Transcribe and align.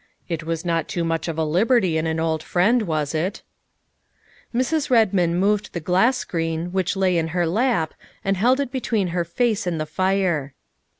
"It 0.27 0.43
was 0.43 0.65
not 0.65 0.87
too 0.87 1.03
much 1.03 1.27
of 1.27 1.37
a 1.37 1.43
liberty 1.45 1.95
in 1.95 2.07
an 2.07 2.19
old 2.19 2.41
friend, 2.41 2.81
was 2.81 3.13
it?" 3.13 3.43
Mrs. 4.51 4.89
Redmond 4.89 5.39
moved 5.39 5.73
the 5.73 5.79
glass 5.79 6.17
screen 6.17 6.71
which 6.71 6.95
lay 6.95 7.19
in 7.19 7.27
her 7.37 7.45
lap 7.45 7.93
and 8.25 8.35
held 8.35 8.59
it 8.59 8.71
between 8.71 9.09
her 9.09 9.23
face 9.23 9.67
and 9.67 9.79
the 9.79 9.85
fire. 9.85 10.55